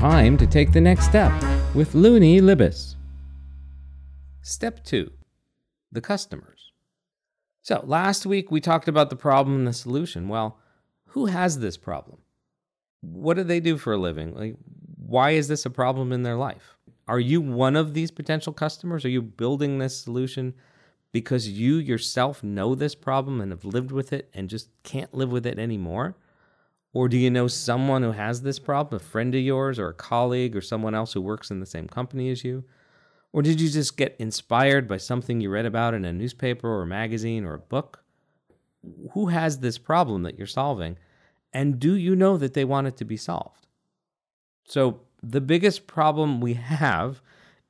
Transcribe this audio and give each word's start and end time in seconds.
Time 0.00 0.38
to 0.38 0.46
take 0.46 0.72
the 0.72 0.80
next 0.80 1.04
step 1.04 1.30
with 1.74 1.94
Luni 1.94 2.40
Libes. 2.40 2.96
Step 4.40 4.82
2 4.82 5.10
The 5.92 6.00
Customers. 6.00 6.72
So, 7.60 7.84
last 7.84 8.24
week 8.24 8.50
we 8.50 8.62
talked 8.62 8.88
about 8.88 9.10
the 9.10 9.16
problem 9.16 9.56
and 9.56 9.66
the 9.66 9.74
solution. 9.74 10.28
Well, 10.28 10.58
who 11.08 11.26
has 11.26 11.58
this 11.58 11.76
problem? 11.76 12.16
What 13.02 13.36
do 13.36 13.42
they 13.42 13.60
do 13.60 13.76
for 13.76 13.92
a 13.92 13.98
living? 13.98 14.34
Like, 14.34 14.56
why 14.96 15.32
is 15.32 15.48
this 15.48 15.66
a 15.66 15.70
problem 15.70 16.12
in 16.12 16.22
their 16.22 16.36
life? 16.36 16.78
Are 17.06 17.20
you 17.20 17.42
one 17.42 17.76
of 17.76 17.92
these 17.92 18.10
potential 18.10 18.54
customers? 18.54 19.04
Are 19.04 19.10
you 19.10 19.20
building 19.20 19.80
this 19.80 20.00
solution 20.00 20.54
because 21.12 21.46
you 21.46 21.74
yourself 21.74 22.42
know 22.42 22.74
this 22.74 22.94
problem 22.94 23.38
and 23.38 23.52
have 23.52 23.66
lived 23.66 23.92
with 23.92 24.14
it 24.14 24.30
and 24.32 24.48
just 24.48 24.70
can't 24.82 25.12
live 25.12 25.30
with 25.30 25.44
it 25.44 25.58
anymore? 25.58 26.16
Or 26.92 27.08
do 27.08 27.16
you 27.16 27.30
know 27.30 27.46
someone 27.46 28.02
who 28.02 28.12
has 28.12 28.42
this 28.42 28.58
problem, 28.58 28.96
a 28.96 29.04
friend 29.04 29.34
of 29.34 29.40
yours 29.40 29.78
or 29.78 29.88
a 29.88 29.94
colleague 29.94 30.56
or 30.56 30.60
someone 30.60 30.94
else 30.94 31.12
who 31.12 31.20
works 31.20 31.50
in 31.50 31.60
the 31.60 31.66
same 31.66 31.86
company 31.86 32.30
as 32.30 32.42
you? 32.42 32.64
Or 33.32 33.42
did 33.42 33.60
you 33.60 33.68
just 33.68 33.96
get 33.96 34.16
inspired 34.18 34.88
by 34.88 34.96
something 34.96 35.40
you 35.40 35.50
read 35.50 35.66
about 35.66 35.94
in 35.94 36.04
a 36.04 36.12
newspaper 36.12 36.68
or 36.68 36.82
a 36.82 36.86
magazine 36.86 37.44
or 37.44 37.54
a 37.54 37.60
book? 37.60 38.02
Who 39.12 39.26
has 39.26 39.58
this 39.60 39.78
problem 39.78 40.24
that 40.24 40.36
you're 40.36 40.48
solving? 40.48 40.96
And 41.52 41.78
do 41.78 41.94
you 41.94 42.16
know 42.16 42.36
that 42.38 42.54
they 42.54 42.64
want 42.64 42.88
it 42.88 42.96
to 42.96 43.04
be 43.04 43.16
solved? 43.16 43.66
So, 44.64 45.02
the 45.22 45.40
biggest 45.40 45.86
problem 45.86 46.40
we 46.40 46.54
have 46.54 47.20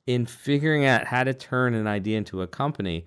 in 0.07 0.25
figuring 0.25 0.85
out 0.85 1.07
how 1.07 1.25
to 1.25 1.35
turn 1.35 1.75
an 1.75 1.87
idea 1.87 2.17
into 2.17 2.43
a 2.43 2.47
company 2.47 3.07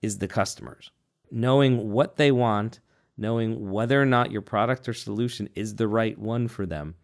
is 0.00 0.18
the 0.18 0.28
customers. 0.28 0.90
Knowing 1.30 1.92
what 1.92 2.16
they 2.16 2.32
want, 2.32 2.80
knowing 3.16 3.70
whether 3.70 4.00
or 4.00 4.06
not 4.06 4.30
your 4.30 4.42
product 4.42 4.88
or 4.88 4.94
solution 4.94 5.48
is 5.54 5.76
the 5.76 5.88
right 5.88 6.18
one 6.18 6.48
for 6.48 6.66
them. 6.66 6.94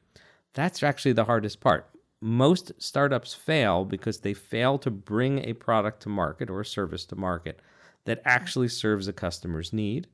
That's 0.55 0.83
actually 0.83 1.12
the 1.12 1.25
hardest 1.25 1.61
part. 1.61 1.89
Most 2.21 2.73
startups 2.79 3.34
fail 3.34 3.84
because 3.84 4.21
they 4.21 4.34
fail 4.34 4.79
to 4.79 4.91
bring 4.91 5.45
a 5.45 5.53
product 5.53 6.03
to 6.03 6.09
market 6.09 6.50
or 6.50 6.61
a 6.61 6.67
service 6.67 7.05
to 7.06 7.17
market 7.17 7.61
that 8.05 8.23
actually 8.25 8.69
serves 8.69 9.06
a 9.06 9.12
customer's 9.12 9.73
need, 9.73 10.09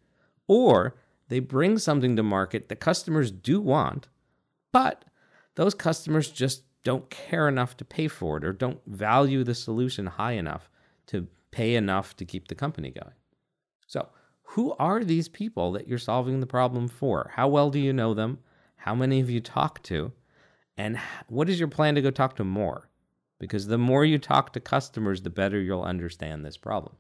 or 0.49 0.97
they 1.29 1.39
bring 1.41 1.79
something 1.79 2.17
to 2.17 2.23
market 2.23 2.69
that 2.69 2.81
customers 2.81 3.31
do 3.31 3.61
want, 3.61 4.09
but 4.73 5.05
those 5.55 5.75
customers 5.75 6.31
just 6.31 6.65
don't 6.83 7.09
care 7.09 7.49
enough 7.49 7.77
to 7.79 7.85
pay 7.85 8.09
for 8.09 8.37
it 8.37 8.45
or 8.45 8.53
don't 8.53 8.81
value 8.87 9.43
the 9.43 9.55
solution 9.55 10.07
high 10.07 10.33
enough 10.33 10.69
to 11.07 11.27
pay 11.51 11.77
enough 11.77 12.15
to 12.17 12.25
keep 12.25 12.49
the 12.49 12.55
company 12.55 12.91
going. 12.91 13.15
So, 13.87 14.09
who 14.49 14.75
are 14.79 15.03
these 15.03 15.29
people 15.29 15.73
that 15.73 15.89
you're 15.89 15.99
solving 15.99 16.41
the 16.41 16.47
problem 16.47 16.89
for? 16.89 17.33
How 17.35 17.49
well 17.49 17.71
do 17.71 17.79
you 17.79 17.93
know 17.93 18.15
them? 18.15 18.39
How 18.77 18.95
many 18.95 19.19
have 19.19 19.31
you 19.31 19.41
talked 19.41 19.85
to? 19.85 20.13
And 20.77 20.99
what 21.29 21.49
is 21.49 21.59
your 21.59 21.69
plan 21.69 21.95
to 21.95 22.03
go 22.03 22.11
talk 22.11 22.37
to 22.37 22.45
more? 22.45 22.89
Because 23.39 23.67
the 23.67 23.79
more 23.79 24.05
you 24.05 24.19
talk 24.19 24.53
to 24.53 24.61
customers, 24.61 25.23
the 25.23 25.31
better 25.31 25.61
you'll 25.61 25.83
understand 25.83 26.45
this 26.45 26.57
problem. 26.57 26.97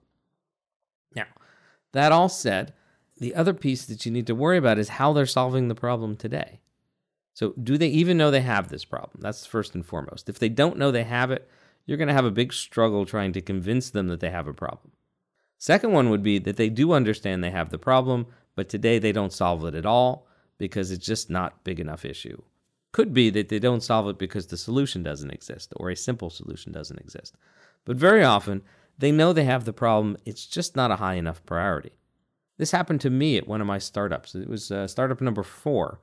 Now, 1.14 1.26
that 1.92 2.12
all 2.12 2.28
said, 2.28 2.72
the 3.18 3.34
other 3.34 3.54
piece 3.54 3.84
that 3.86 4.04
you 4.04 4.12
need 4.12 4.26
to 4.26 4.34
worry 4.34 4.58
about 4.58 4.78
is 4.78 4.88
how 4.90 5.12
they're 5.12 5.26
solving 5.26 5.68
the 5.68 5.74
problem 5.74 6.16
today. 6.16 6.60
So, 7.34 7.52
do 7.62 7.76
they 7.76 7.88
even 7.88 8.16
know 8.16 8.30
they 8.30 8.40
have 8.40 8.68
this 8.68 8.84
problem? 8.84 9.20
That's 9.20 9.46
first 9.46 9.74
and 9.74 9.84
foremost. 9.84 10.28
If 10.28 10.38
they 10.38 10.48
don't 10.48 10.78
know 10.78 10.90
they 10.90 11.04
have 11.04 11.30
it, 11.30 11.48
you're 11.86 11.98
going 11.98 12.08
to 12.08 12.14
have 12.14 12.24
a 12.24 12.30
big 12.30 12.52
struggle 12.52 13.04
trying 13.04 13.32
to 13.32 13.40
convince 13.40 13.90
them 13.90 14.08
that 14.08 14.20
they 14.20 14.30
have 14.30 14.46
a 14.46 14.54
problem. 14.54 14.92
Second 15.58 15.92
one 15.92 16.10
would 16.10 16.22
be 16.22 16.38
that 16.38 16.56
they 16.56 16.68
do 16.68 16.92
understand 16.92 17.42
they 17.42 17.50
have 17.50 17.70
the 17.70 17.78
problem, 17.78 18.26
but 18.54 18.68
today 18.68 18.98
they 18.98 19.12
don't 19.12 19.32
solve 19.32 19.64
it 19.64 19.74
at 19.74 19.86
all 19.86 20.26
because 20.58 20.90
it's 20.90 21.06
just 21.06 21.30
not 21.30 21.64
big 21.64 21.80
enough 21.80 22.04
issue. 22.04 22.40
Could 22.92 23.12
be 23.12 23.30
that 23.30 23.48
they 23.48 23.58
don't 23.58 23.82
solve 23.82 24.08
it 24.08 24.18
because 24.18 24.46
the 24.46 24.56
solution 24.56 25.02
doesn't 25.02 25.30
exist 25.30 25.72
or 25.76 25.90
a 25.90 25.96
simple 25.96 26.30
solution 26.30 26.70
doesn't 26.70 27.00
exist. 27.00 27.36
But 27.84 27.96
very 27.96 28.22
often, 28.22 28.62
they 28.98 29.10
know 29.10 29.32
they 29.32 29.44
have 29.44 29.64
the 29.64 29.72
problem, 29.72 30.16
it's 30.24 30.46
just 30.46 30.76
not 30.76 30.90
a 30.90 30.96
high 30.96 31.14
enough 31.14 31.44
priority. 31.44 31.92
This 32.56 32.70
happened 32.70 33.00
to 33.00 33.10
me 33.10 33.36
at 33.36 33.48
one 33.48 33.60
of 33.60 33.66
my 33.66 33.78
startups. 33.78 34.34
It 34.34 34.48
was 34.48 34.70
uh, 34.70 34.86
startup 34.86 35.20
number 35.20 35.42
four. 35.42 36.00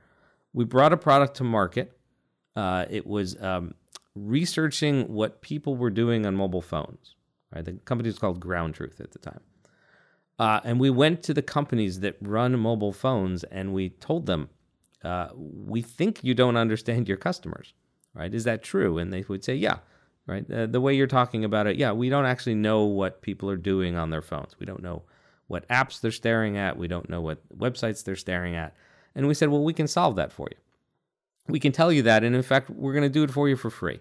We 0.54 0.66
brought 0.66 0.92
a 0.92 0.98
product 0.98 1.38
to 1.38 1.46
market. 1.46 1.98
Uh, 2.56 2.86
it 2.90 3.08
was 3.08 3.42
um, 3.42 3.74
researching 4.16 5.08
what 5.08 5.42
people 5.42 5.78
were 5.78 5.90
doing 5.90 6.26
on 6.26 6.36
mobile 6.36 6.62
phones. 6.62 7.16
Right, 7.54 7.66
the 7.66 7.74
company 7.74 8.08
was 8.08 8.20
called 8.20 8.40
Ground 8.40 8.76
Truth 8.76 9.02
at 9.02 9.12
the 9.12 9.20
time. 9.20 9.42
Uh, 10.40 10.60
and 10.64 10.80
we 10.80 10.90
went 10.90 11.22
to 11.24 11.34
the 11.34 11.42
companies 11.42 12.00
that 12.00 12.16
run 12.22 12.58
mobile 12.58 12.94
phones 12.94 13.44
and 13.46 13.74
we 13.74 13.90
told 13.90 14.26
them 14.26 14.50
uh, 15.04 15.28
we 15.36 15.82
think 15.82 16.24
you 16.24 16.34
don't 16.34 16.58
understand 16.58 17.08
your 17.08 17.18
customers, 17.18 17.74
right? 18.14 18.34
Is 18.34 18.44
that 18.46 18.64
true? 18.64 18.98
And 18.98 19.12
they 19.12 19.24
would 19.28 19.44
say, 19.44 19.56
yeah, 19.56 19.78
right. 20.28 20.50
Uh, 20.50 20.66
the 20.68 20.82
way 20.82 20.96
you're 20.96 21.08
talking 21.08 21.44
about 21.44 21.68
it, 21.68 21.76
yeah, 21.76 21.92
we 21.92 22.10
don't 22.10 22.26
actually 22.26 22.56
know 22.56 22.84
what 22.84 23.22
people 23.22 23.50
are 23.50 23.58
doing 23.58 23.98
on 23.98 24.10
their 24.10 24.22
phones. 24.22 24.56
We 24.60 24.66
don't 24.66 24.82
know 24.82 25.04
what 25.48 25.68
apps 25.68 26.00
they're 26.00 26.12
staring 26.12 26.58
at. 26.58 26.78
We 26.78 26.88
don't 26.88 27.10
know 27.10 27.22
what 27.22 27.40
websites 27.56 28.04
they're 28.04 28.16
staring 28.16 28.56
at. 28.56 28.76
And 29.16 29.28
we 29.28 29.34
said, 29.34 29.50
well, 29.50 29.64
we 29.64 29.74
can 29.74 29.88
solve 29.88 30.16
that 30.16 30.32
for 30.32 30.48
you. 30.50 30.58
We 31.48 31.60
can 31.60 31.72
tell 31.72 31.92
you 31.92 32.04
that. 32.04 32.24
And 32.24 32.36
in 32.36 32.44
fact, 32.44 32.70
we're 32.70 32.94
going 32.94 33.04
to 33.04 33.10
do 33.10 33.24
it 33.24 33.32
for 33.32 33.50
you 33.50 33.58
for 33.58 33.70
free. 33.70 34.00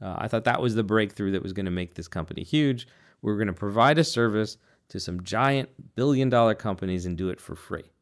Uh, 0.00 0.16
I 0.18 0.28
thought 0.28 0.44
that 0.44 0.62
was 0.62 0.74
the 0.74 0.82
breakthrough 0.82 1.32
that 1.32 1.42
was 1.42 1.52
going 1.52 1.66
to 1.66 1.70
make 1.70 1.94
this 1.94 2.08
company 2.08 2.42
huge. 2.42 2.86
We 3.22 3.32
we're 3.32 3.38
going 3.38 3.48
to 3.48 3.52
provide 3.52 3.98
a 3.98 4.04
service 4.04 4.58
to 4.88 5.00
some 5.00 5.22
giant 5.22 5.70
billion 5.94 6.28
dollar 6.28 6.54
companies 6.54 7.06
and 7.06 7.16
do 7.16 7.30
it 7.30 7.40
for 7.40 7.54
free. 7.54 7.92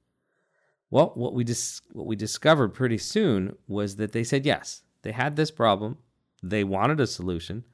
Well, 0.90 1.12
what 1.14 1.32
we 1.32 1.44
dis- 1.44 1.80
what 1.92 2.06
we 2.06 2.16
discovered 2.16 2.74
pretty 2.74 2.98
soon 2.98 3.56
was 3.66 3.96
that 3.96 4.12
they 4.12 4.24
said 4.24 4.44
yes, 4.44 4.82
they 5.02 5.12
had 5.12 5.36
this 5.36 5.50
problem, 5.50 5.98
they 6.42 6.64
wanted 6.64 7.00
a 7.00 7.06
solution, 7.06 7.64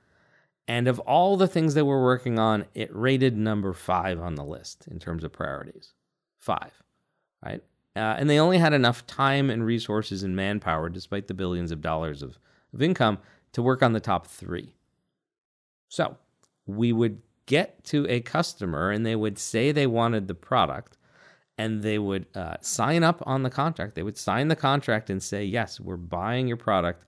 and 0.68 0.86
of 0.86 0.98
all 1.00 1.36
the 1.36 1.48
things 1.48 1.72
they 1.72 1.82
we're 1.82 2.02
working 2.02 2.38
on, 2.38 2.66
it 2.74 2.94
rated 2.94 3.36
number 3.36 3.72
5 3.72 4.20
on 4.20 4.34
the 4.34 4.44
list 4.44 4.86
in 4.86 4.98
terms 4.98 5.24
of 5.24 5.32
priorities. 5.32 5.94
5, 6.36 6.58
right? 7.44 7.62
Uh, 7.96 8.14
and 8.18 8.28
they 8.28 8.38
only 8.38 8.58
had 8.58 8.74
enough 8.74 9.06
time 9.06 9.48
and 9.48 9.64
resources 9.64 10.22
and 10.22 10.36
manpower 10.36 10.90
despite 10.90 11.26
the 11.26 11.34
billions 11.34 11.72
of 11.72 11.80
dollars 11.80 12.22
of, 12.22 12.38
of 12.74 12.82
income 12.82 13.18
to 13.52 13.62
work 13.62 13.82
on 13.82 13.92
the 13.92 14.00
top 14.00 14.26
3. 14.26 14.74
So, 15.88 16.16
we 16.66 16.92
would 16.92 17.22
get 17.46 17.82
to 17.82 18.06
a 18.08 18.20
customer 18.20 18.90
and 18.90 19.06
they 19.06 19.16
would 19.16 19.38
say 19.38 19.72
they 19.72 19.86
wanted 19.86 20.28
the 20.28 20.34
product 20.34 20.98
and 21.56 21.82
they 21.82 21.98
would 21.98 22.26
uh, 22.36 22.56
sign 22.60 23.02
up 23.02 23.22
on 23.26 23.42
the 23.42 23.50
contract. 23.50 23.94
They 23.94 24.02
would 24.02 24.16
sign 24.16 24.48
the 24.48 24.56
contract 24.56 25.10
and 25.10 25.22
say, 25.22 25.44
Yes, 25.44 25.80
we're 25.80 25.96
buying 25.96 26.46
your 26.46 26.56
product. 26.56 27.04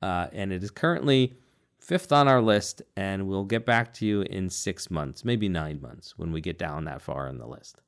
Uh, 0.00 0.28
and 0.32 0.52
it 0.52 0.62
is 0.62 0.70
currently 0.70 1.34
fifth 1.78 2.10
on 2.10 2.26
our 2.26 2.40
list, 2.40 2.80
and 2.96 3.26
we'll 3.26 3.44
get 3.44 3.66
back 3.66 3.92
to 3.94 4.06
you 4.06 4.22
in 4.22 4.48
six 4.48 4.90
months, 4.90 5.24
maybe 5.24 5.48
nine 5.48 5.80
months, 5.80 6.16
when 6.16 6.32
we 6.32 6.40
get 6.40 6.58
down 6.58 6.84
that 6.84 7.02
far 7.02 7.28
on 7.28 7.36
the 7.36 7.46
list. 7.46 7.82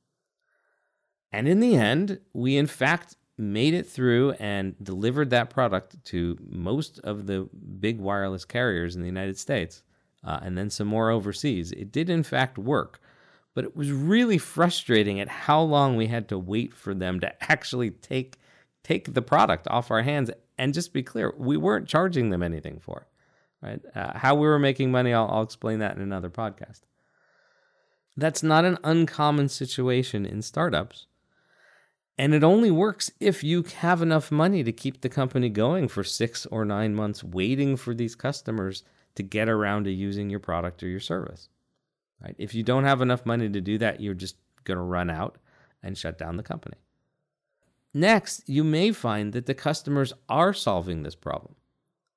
And 1.31 1.47
in 1.47 1.59
the 1.59 1.75
end, 1.75 2.19
we 2.33 2.57
in 2.57 2.67
fact 2.67 3.15
made 3.37 3.73
it 3.73 3.87
through 3.87 4.31
and 4.33 4.75
delivered 4.83 5.29
that 5.31 5.49
product 5.49 6.03
to 6.05 6.37
most 6.47 6.99
of 6.99 7.25
the 7.25 7.49
big 7.79 7.99
wireless 7.99 8.45
carriers 8.45 8.95
in 8.95 9.01
the 9.01 9.07
United 9.07 9.37
States, 9.37 9.83
uh, 10.23 10.39
and 10.41 10.57
then 10.57 10.69
some 10.69 10.87
more 10.87 11.09
overseas. 11.09 11.71
It 11.71 11.91
did, 11.91 12.09
in 12.09 12.23
fact, 12.23 12.57
work 12.57 12.99
but 13.55 13.63
it 13.63 13.75
was 13.75 13.91
really 13.91 14.39
frustrating 14.39 15.19
at 15.19 15.27
how 15.27 15.61
long 15.61 15.95
we 15.95 16.07
had 16.07 16.27
to 16.27 16.39
wait 16.39 16.73
for 16.73 16.95
them 16.95 17.19
to 17.19 17.31
actually 17.51 17.91
take 17.91 18.39
take 18.83 19.13
the 19.13 19.21
product 19.21 19.67
off 19.69 19.91
our 19.91 20.01
hands. 20.01 20.31
And 20.57 20.73
just 20.73 20.91
be 20.91 21.03
clear 21.03 21.33
we 21.37 21.55
weren't 21.55 21.87
charging 21.87 22.29
them 22.29 22.41
anything 22.41 22.79
for 22.79 23.01
it 23.01 23.07
right? 23.63 23.81
Uh, 23.95 24.17
how 24.17 24.35
we 24.35 24.45
were 24.45 24.59
making 24.59 24.91
money 24.91 25.13
I'll, 25.13 25.27
I'll 25.31 25.41
explain 25.41 25.79
that 25.79 25.95
in 25.95 26.01
another 26.01 26.29
podcast. 26.29 26.81
That's 28.15 28.43
not 28.43 28.65
an 28.65 28.77
uncommon 28.83 29.49
situation 29.49 30.25
in 30.25 30.41
startups 30.41 31.07
and 32.17 32.33
it 32.33 32.43
only 32.43 32.71
works 32.71 33.11
if 33.19 33.43
you 33.43 33.63
have 33.77 34.01
enough 34.01 34.31
money 34.31 34.63
to 34.63 34.71
keep 34.71 35.01
the 35.01 35.09
company 35.09 35.49
going 35.49 35.87
for 35.87 36.03
six 36.03 36.45
or 36.47 36.65
nine 36.65 36.93
months 36.93 37.23
waiting 37.23 37.75
for 37.75 37.93
these 37.93 38.15
customers 38.15 38.83
to 39.15 39.23
get 39.23 39.49
around 39.49 39.83
to 39.85 39.91
using 39.91 40.29
your 40.29 40.39
product 40.39 40.83
or 40.83 40.87
your 40.87 40.99
service 40.99 41.49
Right? 42.23 42.35
If 42.37 42.55
you 42.55 42.63
don't 42.63 42.85
have 42.85 43.01
enough 43.01 43.25
money 43.25 43.49
to 43.49 43.61
do 43.61 43.77
that, 43.79 43.99
you're 43.99 44.13
just 44.13 44.37
going 44.63 44.77
to 44.77 44.83
run 44.83 45.09
out 45.09 45.37
and 45.81 45.97
shut 45.97 46.17
down 46.17 46.37
the 46.37 46.43
company. 46.43 46.77
Next, 47.93 48.47
you 48.47 48.63
may 48.63 48.91
find 48.91 49.33
that 49.33 49.45
the 49.45 49.53
customers 49.53 50.13
are 50.29 50.53
solving 50.53 51.03
this 51.03 51.15
problem. 51.15 51.55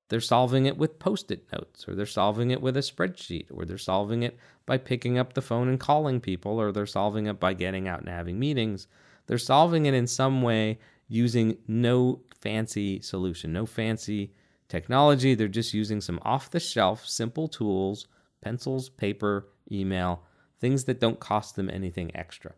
They're 0.09 0.21
solving 0.21 0.67
it 0.67 0.79
with 0.79 1.01
post 1.01 1.33
it 1.33 1.53
notes, 1.53 1.89
or 1.89 1.97
they're 1.97 2.07
solving 2.07 2.53
it 2.53 2.63
with 2.63 2.77
a 2.77 2.81
spreadsheet, 2.81 3.47
or 3.51 3.65
they're 3.65 3.77
solving 3.77 4.23
it 4.23 4.39
by 4.65 4.79
picking 4.79 5.19
up 5.19 5.33
the 5.33 5.43
phone 5.43 5.69
and 5.69 5.81
calling 5.81 6.21
people, 6.21 6.61
or 6.61 6.71
they're 6.71 6.87
solving 6.87 7.27
it 7.27 7.41
by 7.41 7.53
getting 7.53 7.89
out 7.89 8.01
and 8.01 8.09
having 8.09 8.39
meetings. 8.39 8.87
They're 9.27 9.39
solving 9.39 9.87
it 9.87 9.95
in 9.95 10.07
some 10.07 10.43
way 10.43 10.79
using 11.09 11.59
no 11.69 12.21
fancy 12.41 13.01
solution, 13.01 13.53
no 13.53 13.67
fancy 13.67 14.33
technology. 14.69 15.35
They're 15.35 15.49
just 15.49 15.75
using 15.75 16.01
some 16.01 16.21
off 16.23 16.51
the 16.51 16.61
shelf, 16.61 17.07
simple 17.07 17.49
tools 17.49 18.07
pencils, 18.43 18.89
paper, 18.89 19.49
email, 19.73 20.23
things 20.61 20.85
that 20.85 21.01
don't 21.01 21.19
cost 21.19 21.57
them 21.57 21.69
anything 21.69 22.15
extra. 22.15 22.53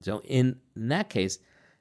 So, 0.00 0.22
in, 0.24 0.58
in 0.74 0.88
that 0.88 1.10
case, 1.10 1.38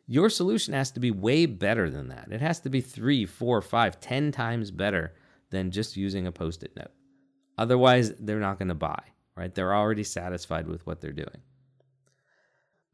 Your 0.07 0.29
solution 0.29 0.73
has 0.73 0.91
to 0.91 0.99
be 0.99 1.11
way 1.11 1.45
better 1.45 1.89
than 1.89 2.09
that. 2.09 2.27
It 2.31 2.41
has 2.41 2.59
to 2.61 2.69
be 2.69 2.81
three, 2.81 3.25
four, 3.25 3.61
five, 3.61 3.99
ten 3.99 4.31
times 4.31 4.69
better 4.69 5.13
than 5.49 5.71
just 5.71 5.97
using 5.97 6.27
a 6.27 6.31
post 6.31 6.63
it 6.63 6.75
note. 6.75 6.91
Otherwise, 7.57 8.13
they're 8.19 8.39
not 8.39 8.59
going 8.59 8.67
to 8.67 8.75
buy, 8.75 9.01
right? 9.35 9.53
They're 9.53 9.73
already 9.73 10.03
satisfied 10.03 10.67
with 10.67 10.85
what 10.85 11.01
they're 11.01 11.11
doing. 11.11 11.41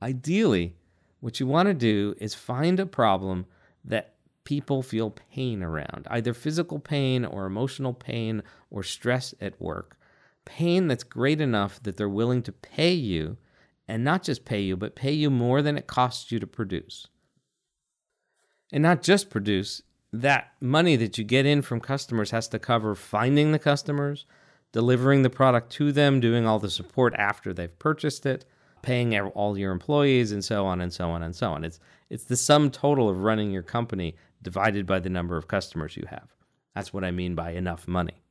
Ideally, 0.01 0.75
what 1.21 1.39
you 1.39 1.47
want 1.47 1.67
to 1.67 1.73
do 1.73 2.15
is 2.17 2.35
find 2.35 2.79
a 2.79 2.85
problem 2.85 3.45
that 3.85 4.15
people 4.43 4.81
feel 4.81 5.11
pain 5.11 5.63
around, 5.63 6.07
either 6.09 6.33
physical 6.33 6.79
pain 6.79 7.23
or 7.23 7.45
emotional 7.45 7.93
pain 7.93 8.43
or 8.69 8.83
stress 8.83 9.33
at 9.39 9.61
work. 9.61 9.97
Pain 10.45 10.87
that's 10.87 11.03
great 11.03 11.39
enough 11.39 11.81
that 11.83 11.95
they're 11.95 12.09
willing 12.09 12.41
to 12.41 12.51
pay 12.51 12.91
you, 12.91 13.37
and 13.87 14.03
not 14.03 14.23
just 14.23 14.45
pay 14.45 14.61
you, 14.61 14.75
but 14.75 14.95
pay 14.95 15.11
you 15.11 15.29
more 15.29 15.61
than 15.61 15.77
it 15.77 15.87
costs 15.87 16.31
you 16.31 16.39
to 16.39 16.47
produce. 16.47 17.07
And 18.73 18.81
not 18.81 19.03
just 19.03 19.29
produce, 19.29 19.83
that 20.11 20.51
money 20.59 20.95
that 20.95 21.17
you 21.17 21.23
get 21.23 21.45
in 21.45 21.61
from 21.61 21.79
customers 21.79 22.31
has 22.31 22.47
to 22.49 22.59
cover 22.59 22.95
finding 22.95 23.51
the 23.51 23.59
customers, 23.59 24.25
delivering 24.71 25.21
the 25.21 25.29
product 25.29 25.71
to 25.73 25.91
them, 25.91 26.19
doing 26.19 26.47
all 26.47 26.59
the 26.59 26.69
support 26.69 27.13
after 27.15 27.53
they've 27.53 27.77
purchased 27.77 28.25
it, 28.25 28.45
paying 28.81 29.17
all 29.19 29.57
your 29.57 29.71
employees, 29.71 30.31
and 30.31 30.43
so 30.43 30.65
on 30.65 30.81
and 30.81 30.91
so 30.93 31.09
on 31.09 31.23
and 31.23 31.35
so 31.35 31.51
on. 31.51 31.63
It's 31.63 31.79
it's 32.09 32.25
the 32.25 32.35
sum 32.35 32.71
total 32.71 33.09
of 33.09 33.23
running 33.23 33.51
your 33.51 33.63
company 33.63 34.15
divided 34.41 34.85
by 34.85 34.99
the 34.99 35.09
number 35.09 35.37
of 35.37 35.47
customers 35.47 35.95
you 35.95 36.05
have. 36.09 36.35
That's 36.75 36.93
what 36.93 37.03
I 37.03 37.11
mean 37.11 37.35
by 37.35 37.51
enough 37.51 37.87
money. 37.87 38.23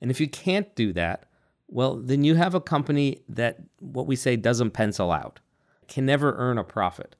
And 0.00 0.10
if 0.10 0.20
you 0.20 0.28
can't 0.28 0.74
do 0.74 0.92
that, 0.94 1.26
well, 1.68 1.96
then 1.96 2.24
you 2.24 2.34
have 2.34 2.54
a 2.54 2.60
company 2.60 3.22
that 3.28 3.58
what 3.78 4.06
we 4.06 4.16
say 4.16 4.36
doesn't 4.36 4.72
pencil 4.72 5.12
out, 5.12 5.40
can 5.86 6.06
never 6.06 6.34
earn 6.36 6.58
a 6.58 6.64
profit. 6.64 7.16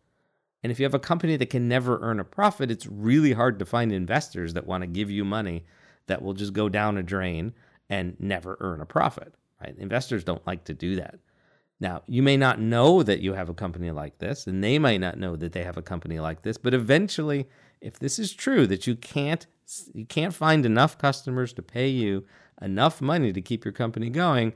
And 0.62 0.70
if 0.70 0.78
you 0.78 0.84
have 0.84 0.94
a 0.94 0.98
company 0.98 1.36
that 1.36 1.50
can 1.50 1.68
never 1.68 1.98
earn 2.00 2.20
a 2.20 2.24
profit, 2.24 2.70
it's 2.70 2.86
really 2.86 3.32
hard 3.32 3.58
to 3.58 3.64
find 3.64 3.92
investors 3.92 4.54
that 4.54 4.66
want 4.66 4.82
to 4.82 4.86
give 4.86 5.10
you 5.10 5.24
money 5.24 5.64
that 6.06 6.22
will 6.22 6.34
just 6.34 6.52
go 6.52 6.68
down 6.68 6.98
a 6.98 7.02
drain 7.02 7.52
and 7.88 8.16
never 8.18 8.56
earn 8.60 8.80
a 8.80 8.86
profit. 8.86 9.34
Right? 9.60 9.76
Investors 9.78 10.24
don't 10.24 10.46
like 10.46 10.64
to 10.64 10.74
do 10.74 10.96
that. 10.96 11.18
Now, 11.80 12.02
you 12.06 12.22
may 12.22 12.36
not 12.36 12.60
know 12.60 13.02
that 13.02 13.20
you 13.20 13.32
have 13.32 13.48
a 13.48 13.54
company 13.54 13.90
like 13.90 14.18
this, 14.18 14.46
and 14.46 14.62
they 14.62 14.78
might 14.78 15.00
not 15.00 15.18
know 15.18 15.34
that 15.36 15.52
they 15.52 15.64
have 15.64 15.78
a 15.78 15.82
company 15.82 16.20
like 16.20 16.42
this, 16.42 16.58
but 16.58 16.74
eventually, 16.74 17.48
if 17.80 17.98
this 17.98 18.18
is 18.18 18.34
true 18.34 18.66
that 18.66 18.86
you 18.86 18.94
can't 18.94 19.46
you 19.94 20.04
can't 20.04 20.34
find 20.34 20.66
enough 20.66 20.98
customers 20.98 21.52
to 21.52 21.62
pay 21.62 21.88
you 21.88 22.26
enough 22.60 23.00
money 23.00 23.32
to 23.32 23.40
keep 23.40 23.64
your 23.64 23.72
company 23.72 24.10
going, 24.10 24.52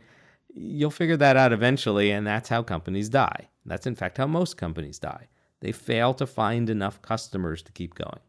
you'll 0.53 0.91
figure 0.91 1.17
that 1.17 1.37
out 1.37 1.53
eventually, 1.53 2.11
and 2.11 2.27
that's 2.27 2.49
how 2.49 2.63
companies 2.63 3.09
die. 3.09 3.49
That's 3.65 3.87
in 3.87 3.95
fact 3.95 4.19
how 4.19 4.27
most 4.27 4.57
companies 4.57 4.99
die. 4.99 5.29
They 5.61 5.73
fail 5.73 6.15
to 6.15 6.27
find 6.27 6.69
enough 6.69 7.01
customers 7.01 7.63
to 7.63 7.73
keep 7.73 7.95
going. 7.95 8.21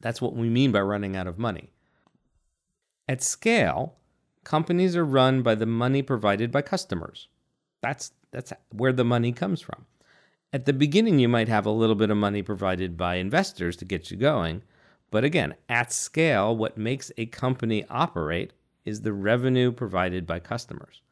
That's 0.00 0.20
what 0.20 0.34
we 0.34 0.48
mean 0.50 0.72
by 0.72 0.80
running 0.80 1.16
out 1.16 1.26
of 1.26 1.38
money. 1.38 1.70
At 3.08 3.22
scale, 3.22 3.96
companies 4.44 4.96
are 4.96 5.04
run 5.04 5.42
by 5.42 5.54
the 5.54 5.64
money 5.64 6.02
provided 6.02 6.52
by 6.52 6.62
customers. 6.62 7.28
That's 7.80 8.12
that's 8.30 8.52
where 8.70 8.92
the 8.92 9.04
money 9.04 9.32
comes 9.32 9.60
from. 9.60 9.86
At 10.52 10.64
the 10.64 10.72
beginning 10.72 11.18
you 11.18 11.28
might 11.28 11.48
have 11.48 11.66
a 11.66 11.70
little 11.70 11.94
bit 11.94 12.10
of 12.10 12.16
money 12.16 12.42
provided 12.42 12.96
by 12.96 13.16
investors 13.16 13.76
to 13.76 13.84
get 13.84 14.10
you 14.10 14.16
going, 14.16 14.62
but 15.10 15.24
again, 15.24 15.54
at 15.68 15.92
scale 15.92 16.56
what 16.56 16.78
makes 16.78 17.12
a 17.16 17.26
company 17.26 17.84
operate 17.88 18.52
is 18.84 19.02
the 19.02 19.12
revenue 19.12 19.70
provided 19.72 20.26
by 20.26 20.38
customers. 20.38 21.02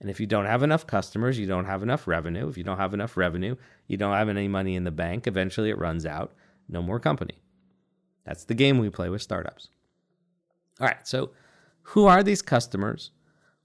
And 0.00 0.10
if 0.10 0.20
you 0.20 0.26
don't 0.26 0.46
have 0.46 0.62
enough 0.62 0.86
customers, 0.86 1.38
you 1.38 1.46
don't 1.46 1.64
have 1.64 1.82
enough 1.82 2.06
revenue. 2.06 2.48
If 2.48 2.58
you 2.58 2.64
don't 2.64 2.78
have 2.78 2.94
enough 2.94 3.16
revenue, 3.16 3.56
you 3.86 3.96
don't 3.96 4.14
have 4.14 4.28
any 4.28 4.48
money 4.48 4.76
in 4.76 4.84
the 4.84 4.90
bank. 4.90 5.26
Eventually 5.26 5.70
it 5.70 5.78
runs 5.78 6.04
out. 6.04 6.34
No 6.68 6.82
more 6.82 7.00
company. 7.00 7.38
That's 8.24 8.44
the 8.44 8.54
game 8.54 8.78
we 8.78 8.90
play 8.90 9.08
with 9.08 9.22
startups. 9.22 9.68
All 10.80 10.86
right, 10.86 11.06
so 11.06 11.30
who 11.82 12.06
are 12.06 12.22
these 12.22 12.42
customers? 12.42 13.10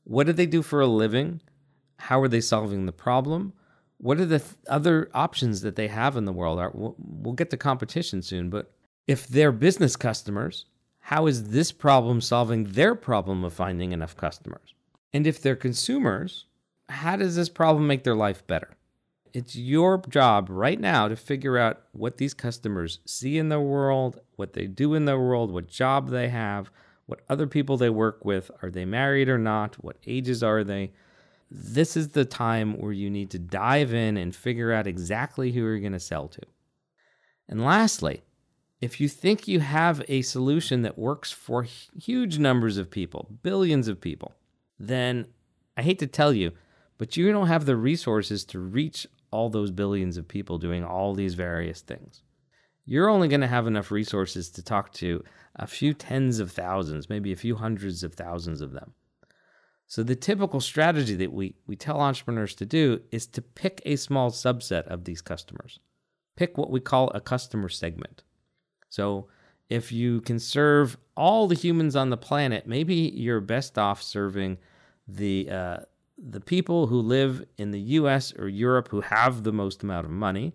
What 0.04 0.28
do 0.28 0.34
they 0.34 0.46
do 0.46 0.62
for 0.62 0.82
a 0.82 0.88
living? 0.88 1.42
How 2.00 2.22
are 2.22 2.28
they 2.28 2.42
solving 2.42 2.86
the 2.86 2.92
problem? 2.92 3.54
What 3.98 4.20
are 4.20 4.26
the 4.26 4.40
th- 4.40 4.52
other 4.68 5.10
options 5.14 5.62
that 5.62 5.76
they 5.76 5.88
have 5.88 6.16
in 6.16 6.26
the 6.26 6.32
world? 6.32 6.58
We'll, 6.74 6.96
we'll 6.98 7.34
get 7.34 7.50
to 7.52 7.58
competition 7.58 8.22
soon, 8.22 8.50
but 8.50 8.72
if 9.06 9.28
they're 9.28 9.52
business 9.52 9.96
customers, 9.96 10.66
how 11.00 11.28
is 11.28 11.50
this 11.50 11.72
problem 11.72 12.22
solving 12.22 12.64
their 12.72 12.96
problem 12.96 13.44
of 13.44 13.54
finding 13.54 13.92
enough 13.92 14.16
customers? 14.16 14.74
And 15.14 15.28
if 15.28 15.42
they're 15.42 15.56
consumers, 15.56 16.46
how 16.88 17.16
does 17.16 17.36
this 17.36 17.50
problem 17.50 17.88
make 17.88 18.04
their 18.04 18.16
life 18.16 18.46
better? 18.48 18.70
It's 19.34 19.56
your 19.56 20.02
job 20.10 20.48
right 20.50 20.80
now 20.80 21.08
to 21.08 21.16
figure 21.16 21.58
out 21.58 21.82
what 21.92 22.18
these 22.18 22.34
customers 22.34 23.00
see 23.06 23.38
in 23.38 23.50
the 23.50 23.60
world, 23.60 24.22
what 24.38 24.54
they 24.54 24.66
do 24.66 24.94
in 24.94 25.06
the 25.06 25.18
world, 25.18 25.52
what 25.52 25.68
job 25.68 26.10
they 26.10 26.30
have, 26.30 26.72
what 27.06 27.22
other 27.28 27.48
people 27.48 27.78
they 27.78 27.90
work 27.90 28.24
with, 28.24 28.50
are 28.62 28.70
they 28.70 28.86
married 28.86 29.30
or 29.30 29.38
not, 29.38 29.84
what 29.84 29.98
ages 30.06 30.44
are 30.44 30.64
they. 30.64 30.92
This 31.52 31.98
is 31.98 32.10
the 32.10 32.26
time 32.26 32.80
where 32.80 32.92
you 32.92 33.10
need 33.10 33.32
to 33.32 33.40
dive 33.40 33.94
in 33.94 34.18
and 34.18 34.36
figure 34.36 34.72
out 34.72 34.88
exactly 34.88 35.52
who 35.52 35.62
you're 35.62 35.80
going 35.80 35.94
to 35.94 36.00
sell 36.00 36.28
to. 36.28 36.42
And 37.48 37.66
lastly, 37.66 38.22
if 38.82 39.02
you 39.02 39.10
think 39.10 39.48
you 39.48 39.60
have 39.60 40.04
a 40.08 40.22
solution 40.22 40.84
that 40.84 40.98
works 40.98 41.32
for 41.32 41.64
huge 41.64 42.38
numbers 42.38 42.78
of 42.78 42.92
people, 42.92 43.28
billions 43.42 43.88
of 43.88 44.00
people, 44.00 44.36
then 44.80 45.26
I 45.76 45.82
hate 45.82 46.00
to 46.00 46.08
tell 46.08 46.34
you, 46.34 46.52
but 46.98 47.18
you 47.18 47.32
don't 47.32 47.48
have 47.48 47.66
the 47.66 47.76
resources 47.76 48.46
to 48.46 48.60
reach 48.60 49.08
all 49.32 49.50
those 49.50 49.72
billions 49.72 50.18
of 50.18 50.28
people 50.28 50.58
doing 50.58 50.84
all 50.84 51.14
these 51.14 51.34
various 51.34 51.82
things. 51.82 52.22
You're 52.86 53.10
only 53.10 53.28
going 53.28 53.42
to 53.42 53.48
have 53.48 53.68
enough 53.68 53.92
resources 53.92 54.50
to 54.52 54.64
talk 54.64 54.94
to 54.94 55.24
a 55.56 55.68
few 55.68 55.94
tens 55.94 56.40
of 56.40 56.52
thousands, 56.52 57.10
maybe 57.10 57.32
a 57.32 57.38
few 57.38 57.56
hundreds 57.56 58.04
of 58.04 58.14
thousands 58.14 58.62
of 58.62 58.72
them. 58.72 58.94
So, 59.90 60.04
the 60.04 60.16
typical 60.16 60.62
strategy 60.62 61.16
that 61.16 61.34
we, 61.34 61.56
we 61.66 61.76
tell 61.76 62.00
entrepreneurs 62.00 62.54
to 62.56 62.66
do 62.66 63.02
is 63.12 63.26
to 63.26 63.42
pick 63.42 63.82
a 63.86 63.96
small 63.96 64.30
subset 64.30 64.84
of 64.84 65.04
these 65.04 65.20
customers. 65.20 65.80
Pick 66.38 66.60
what 66.60 66.70
we 66.70 66.80
call 66.80 67.10
a 67.16 67.20
customer 67.20 67.70
segment. 67.70 68.22
So, 68.90 69.30
if 69.68 69.92
you 69.92 70.22
can 70.22 70.38
serve 70.38 70.96
all 71.18 71.48
the 71.48 71.56
humans 71.56 71.96
on 71.96 72.12
the 72.12 72.18
planet, 72.18 72.68
maybe 72.68 72.94
you're 72.94 73.42
best 73.42 73.80
off 73.80 74.04
serving 74.04 74.60
the 75.08 75.50
uh, 75.50 75.78
the 76.20 76.40
people 76.40 76.86
who 76.86 77.02
live 77.02 77.44
in 77.58 77.72
the 77.72 77.80
U.S. 77.80 78.32
or 78.38 78.48
Europe 78.48 78.90
who 78.90 79.02
have 79.02 79.42
the 79.42 79.52
most 79.52 79.82
amount 79.82 80.06
of 80.06 80.12
money. 80.12 80.54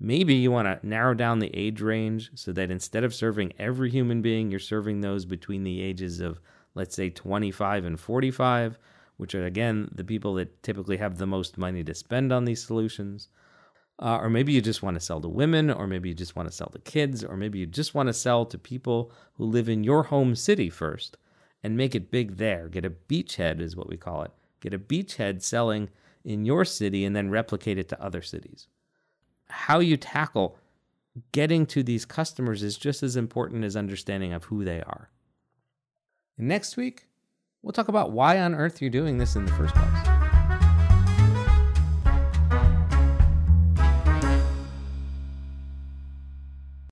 Maybe 0.00 0.34
you 0.34 0.50
want 0.50 0.66
to 0.66 0.84
narrow 0.84 1.14
down 1.14 1.38
the 1.38 1.56
age 1.56 1.80
range 1.80 2.32
so 2.34 2.52
that 2.52 2.72
instead 2.72 3.04
of 3.04 3.14
serving 3.14 3.52
every 3.60 3.90
human 3.90 4.22
being, 4.22 4.50
you're 4.50 4.58
serving 4.58 5.02
those 5.02 5.24
between 5.24 5.62
the 5.62 5.80
ages 5.80 6.18
of, 6.18 6.40
let's 6.76 6.94
say, 6.94 7.10
25 7.10 7.84
and 7.84 7.98
45, 7.98 8.78
which 9.16 9.34
are, 9.34 9.46
again, 9.46 9.90
the 9.92 10.04
people 10.04 10.34
that 10.34 10.62
typically 10.62 10.98
have 10.98 11.18
the 11.18 11.26
most 11.26 11.58
money 11.58 11.82
to 11.82 11.94
spend 11.94 12.32
on 12.32 12.44
these 12.44 12.62
solutions. 12.62 13.28
Uh, 13.98 14.18
or 14.18 14.28
maybe 14.28 14.52
you 14.52 14.60
just 14.60 14.82
want 14.82 14.94
to 14.94 15.00
sell 15.00 15.20
to 15.22 15.28
women, 15.28 15.70
or 15.70 15.86
maybe 15.86 16.10
you 16.10 16.14
just 16.14 16.36
want 16.36 16.46
to 16.46 16.54
sell 16.54 16.68
to 16.68 16.78
kids, 16.80 17.24
or 17.24 17.34
maybe 17.36 17.58
you 17.58 17.66
just 17.66 17.94
want 17.94 18.08
to 18.08 18.12
sell 18.12 18.44
to 18.44 18.58
people 18.58 19.10
who 19.34 19.44
live 19.44 19.70
in 19.70 19.82
your 19.82 20.04
home 20.04 20.34
city 20.34 20.68
first 20.68 21.16
and 21.62 21.76
make 21.76 21.94
it 21.94 22.10
big 22.10 22.36
there. 22.36 22.68
Get 22.68 22.84
a 22.84 22.90
beachhead, 22.90 23.60
is 23.60 23.74
what 23.74 23.88
we 23.88 23.96
call 23.96 24.22
it. 24.22 24.30
Get 24.60 24.74
a 24.74 24.78
beachhead 24.78 25.42
selling 25.42 25.88
in 26.24 26.44
your 26.44 26.66
city 26.66 27.04
and 27.04 27.16
then 27.16 27.30
replicate 27.30 27.78
it 27.78 27.88
to 27.88 28.02
other 28.02 28.20
cities. 28.20 28.68
How 29.48 29.78
you 29.78 29.96
tackle 29.96 30.58
getting 31.32 31.64
to 31.66 31.82
these 31.82 32.04
customers 32.04 32.62
is 32.62 32.76
just 32.76 33.02
as 33.02 33.16
important 33.16 33.64
as 33.64 33.76
understanding 33.76 34.34
of 34.34 34.44
who 34.44 34.64
they 34.64 34.82
are. 34.82 35.08
Next 36.38 36.76
week, 36.76 37.06
we'll 37.62 37.72
talk 37.72 37.88
about 37.88 38.12
why 38.12 38.40
on 38.40 38.54
earth 38.54 38.82
you're 38.82 38.90
doing 38.90 39.16
this 39.16 39.36
in 39.36 39.46
the 39.46 39.52
first 39.52 39.74
place. 39.74 39.85